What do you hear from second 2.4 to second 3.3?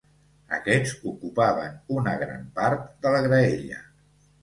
part de la